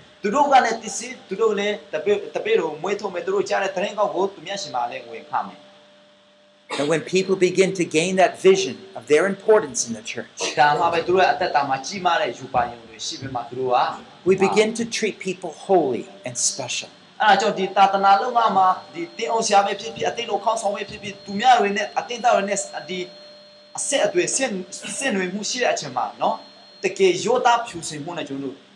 [0.23, 5.59] သူတို့ကလည်းတစ္ဆေသူတို့လည်းတပိတပိတို့မွေးထုတ်မယ်သူတို့ကြားတဲ့သတင်းကောက်ကိုသူများရှင်မှာလည်းဝင်ခမယ်
[6.79, 10.39] And when people begin to gain that vision of their importance in the church,
[14.29, 16.89] we begin to treat people holy and special.
[17.23, 22.57] အဲ့တော့ဒီတာသနာလုံးကမှာဒီတင်းအောင်ဆရာပဲဖြစ်ဖြစ်အတင်းလို့ခေါင်းဆောင်ပဲဖြစ်ဖြစ်သူများတွေနဲ့အတင်းသားတွေနဲ့
[22.89, 22.99] ဒီ
[23.77, 24.51] အဆက်အသွယ်ဆင့်
[24.99, 26.35] ဆင့်တွင်မှုရှိတဲ့အချိန်မှာနော်
[26.83, 28.70] တကယ်ရောသားဖြူစင်မှုနဲ့ကျွန်တော်တို့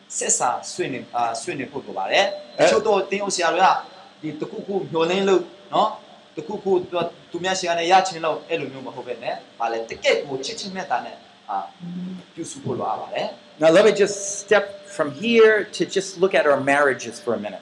[13.60, 17.40] now let me just step from here to just look at our marriages for a
[17.40, 17.62] minute.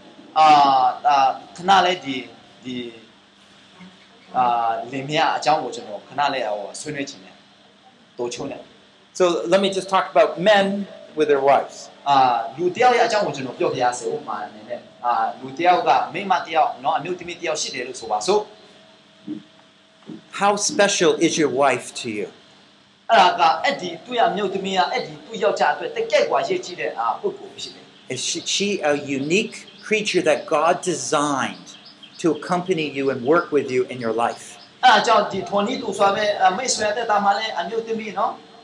[9.14, 11.90] So let me just talk about men with their wives.
[20.32, 22.28] How special is your wife to you?
[28.10, 31.78] Is she, a unique creature that God designed
[32.18, 34.58] to accompany you and work with you in your life?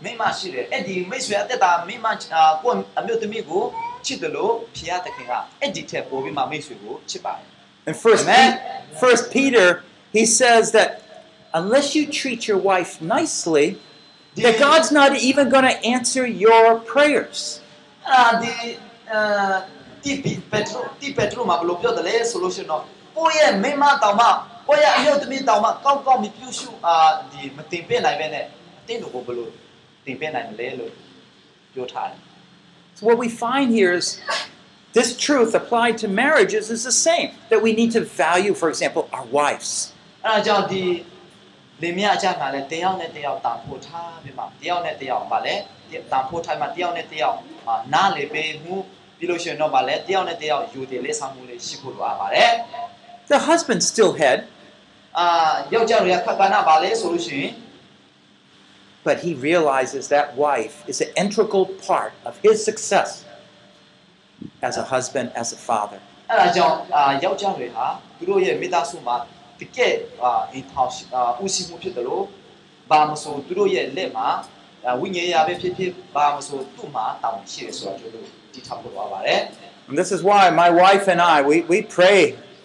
[0.04, 2.14] မိန်းမရှိတယ်အဲ့ဒီမိတ်ဆွေအသက်တာမိန်းမအာ
[2.62, 3.62] ကိုယ့်အမျိုးသမီးကို
[4.06, 7.46] ချစ်တယ်လို့ဖျားတခင်ကအဲ့ဒီထက်ပိုပြီးမှမိတ်ဆွေကိုချစ်ပါတယ်
[7.90, 8.50] In First, Amen.
[8.58, 9.66] Pe- First Peter,
[10.16, 10.88] he says that
[11.60, 13.66] unless you treat your wife nicely,
[14.44, 17.38] that God's not even going to answer your prayers.
[18.10, 18.52] အာဒီ
[19.12, 19.54] အာ
[20.02, 22.82] တီပီပက်ထရိုတီပက်ထရိုမှာဘယ်လိုပြောတယ်လဲဆိုလို့ရှိရင်တော့
[23.16, 24.26] ကိုယ့်ရဲ့မိန်းမတောင်မှ
[24.68, 26.94] ကိုယ့်ရဲ့အမျိုးသမီးတောင်မှကောက်ကောက်မပြုစုအာ
[27.30, 28.44] ဒီမတင်ပြနိုင်ပဲနဲ့
[28.80, 29.48] အတင်းတို့ကိုဘယ်လို
[30.08, 30.92] တင်ပြနိုင်မလဲလို့
[31.74, 32.20] ပြောထားတယ်
[32.96, 34.06] So what we find here is
[34.98, 37.28] this truth applied to marriages is the same.
[37.50, 39.70] That we need to value, for example, our wives.
[40.24, 40.82] အဲဒါကြောင့်ဒီ
[41.82, 45.54] လင်မြအကြကလည်းတယောက်နဲ့တယောက်တာဖို့ထားပြီးမှတယောက်နဲ့တယောက်ဗာလဲ
[46.12, 48.76] တာဖို့ထားမှတယောက်နဲ့တယောက်အာနားလေပေးမှု
[49.18, 52.50] ပြီးလို့ရှိရင်တော့ဗာလဲတယောက်နဲ့တယောက်ယူတယ်လေးဆောင်မှုလေးရှိဖို့လိုအပ်ပါတယ်
[53.32, 54.38] The husband's still head,
[55.18, 55.26] အာ
[55.74, 57.50] ယောက်ျားတွေကခက်ကနာဗာလဲဆိုလို့ရှိရင်
[59.06, 63.24] but he realizes that wife is an integral part of his success
[64.62, 66.00] as a husband, as a father.
[66.30, 67.86] အဲ့ဒါကြောင့်အာယောက်ျားတွေဟာ
[68.18, 69.16] သူတို့ရဲ့မိသားစုမှာ
[69.60, 72.24] တကယ်အာအင်ထောင်အာဦးစီးမှုဖြစ်တယ်လို့
[72.90, 74.28] ဘာမဆိုသူတို့ရဲ့လက်မှာ
[74.86, 79.40] အာဝိညာဉ်ရာပဲဖြစ်ဖြစ်ဘာမဆိုသူ့မှာတောင်းရှိတယ်ဆိုတော့ကျွန်တော်တို့တည်ထောင်ဖို့ပါပါတယ်
[79.88, 82.18] And this is why my wife and I, we, we pray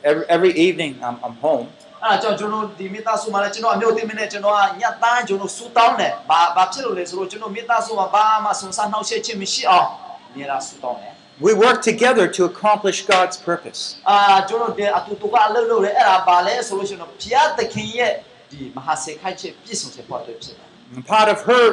[0.10, 1.68] every, every evening I'm, I'm home.
[2.04, 9.88] အဲ့ဒါကြောင့်ကျွန်တော်ဒီမိသားစုမှာလည်းကျွန်တော်အမျိုးသမီးနဲ့ကျွန်တော်ကညတိုင်းကျွန်တော်ဆူတောင်းတယ်ဘာဘာဖြစ်လို့လဲဆိုတော့ကျွန်တော်မိသားစုမှာဘာမှစုံစမ်းနှောက်ယှက်ခြင်းမရှိအောင်
[10.30, 11.14] အများအားဆူတောင်းတယ်
[11.48, 13.80] We work together to accomplish God's purpose.
[14.10, 14.18] အာ
[14.50, 18.12] ကျွန်တော်ဒီအတူတူကအလုပ်လုပ်တယ်အဲ့ဒါဘာလဲဆိုလို့ရှိရင်တော့ဘုရားသခင်ရဲ့
[18.52, 21.66] ဒီမဟာစေခိုက်ချက်ပြည့်စုံစေဖို့အတွက်ဖြစ်တယ် And part of her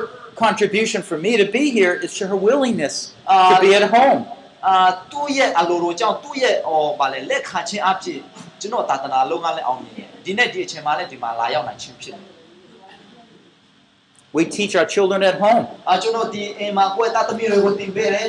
[0.45, 2.95] contribution for me to be here is to her willingness
[3.51, 4.21] to Uh, be at home.
[4.67, 8.21] အာသူ့ရဲ့အလိုလိုကြောင့်သူ့ရဲ့ဟောဗာလဲလက်ခံခြင်းအဖြစ်
[8.61, 12.25] ကျွန်တော်သာသနာလုပ်ငန်းလည်းအောင်မြင်တယ်ဒီနေ့ဒီအချိန်မှာလည်းဒီမှာလာရောက်နိုင်ခြင်းဖြစ်တယ်
[14.37, 15.65] We teach our children at home.
[15.89, 18.29] အာကျွန်တော်ဒီအိမ်မှာကိုယ့်သားသမီးတွေကိုသင်ပေးတယ်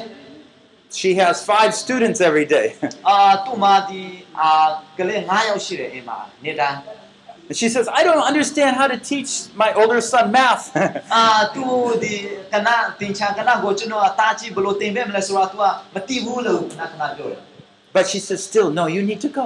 [1.02, 2.68] She has five students every day.
[3.10, 4.02] အာသူ့မှာဒီ
[4.40, 4.50] အာ
[4.98, 6.80] ကလေး9ယောက်ရှိတယ်အိမ်မှာနေတိုင်း
[7.50, 9.32] And she says, I don't understand how to teach
[9.64, 10.64] my older son math.
[11.16, 11.66] အာသူ
[12.04, 12.14] ဒီ
[12.52, 17.42] ကနတင်ချာကနကိုကျွန်တော်အသားကြီးဘယ်လိုတင်ပေးမလဲဆိုတာ तू ကမသိဘူးလို့ခဏခဏပြောတယ်
[17.96, 19.46] but she says, still, no, you need to go.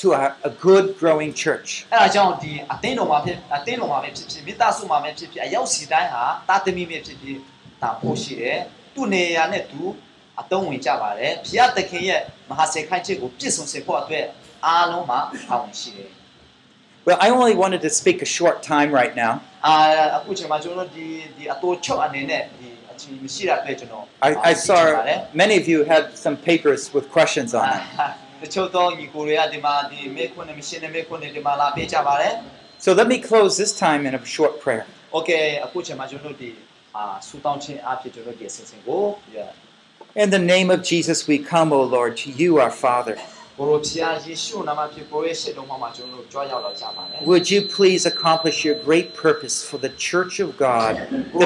[0.00, 1.68] to a, a good growing church.
[1.92, 7.38] အဲ့ဒါကြောင့်ဒီအသင်းတော်မှာဖြစ်အသင်းတော်မှာပဲဖြစ်ဖြစ်မိသားစုမှာပဲဖြစ်ဖြစ်အရောက်စီတိုင်းဟာတာသမီပဲဖြစ်ဖြစ်
[7.82, 8.58] တာဖို့ရှိတယ်
[8.94, 9.80] သူ့နေရာနဲ့သူ
[10.40, 14.26] အတုံးဝင်ကြပါတယ်ဘုရားသခင်ရဲ့မဟာစေခိုင်းချက်ကိုပြည့်စုံစေဖို့အတွက်
[14.66, 16.10] အားလုံးမှာတာဝန်ရှိတယ်
[17.06, 19.32] Well, I only wanted to speak a short time right now.
[19.66, 19.74] အာ
[20.16, 21.06] အခုချိန်မှာကျွန်တော်တို့ဒီ
[21.36, 27.82] ဒီအတူချုပ်အနေနဲ့ဒီအချိန်မရှိတာအတွက်ကျွန်တော် I, I သိချင်ပါတ saw ယ် many of you had some papers with questions on it.
[28.42, 32.34] တချို့တော့ညီကိုတွေကဒီမှာဒီမေခွန်းနဲ့မရှင်းတဲ့မေခွန်းတွေဒီမှာလာပေးကြပါတယ်
[32.84, 36.50] So let me close this time in a short prayer. ။ Okay အခုချိန်မှာကျွန်တော်တို့ဒီ
[36.96, 39.02] အာဆူတောင်းခြင်းအဖြစ်ကျွန်တော်တို့ဒီအစီအစဉ်ကို
[40.22, 43.16] In the name of Jesus, we come, O Lord, to you, our Father.
[43.58, 50.92] ကိုရိုဖျားယေရှုနာမဖြစ်ကိုရဲ့ရှစ်တော်မှာကျွန်တော်တို့ကြွားရောက်လာကြပါတယ်။ Would you please accomplish your great purpose for the Church of God,
[51.34, 51.42] ကို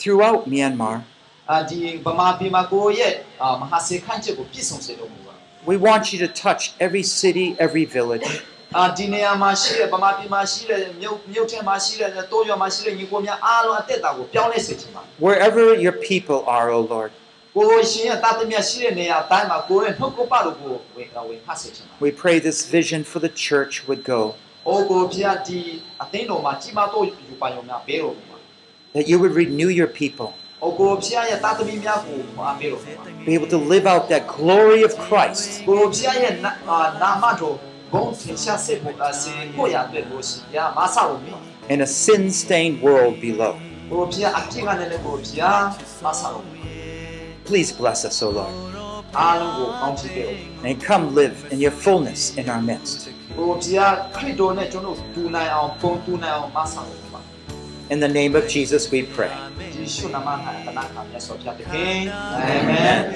[0.00, 1.02] throughout Myanmar.
[5.66, 8.42] We want you to touch every city, every village.
[15.18, 17.12] Wherever your people are, O Lord.
[22.00, 24.34] We pray this vision for the church would go.
[28.92, 30.34] That you would renew your people.
[33.24, 35.62] Be able to live out that glory of Christ.
[41.68, 43.56] In a sin stained world below.
[47.44, 48.54] Please bless us, O Lord.
[50.64, 53.08] And come live in your fullness in our midst.
[57.90, 59.32] In the name of Jesus, we pray.
[61.72, 63.12] Amen.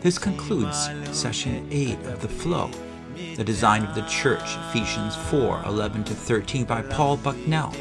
[0.00, 2.72] This concludes session 8 of The Flow,
[3.36, 7.72] the design of the church, Ephesians 4 11 to 13, by Paul Bucknell.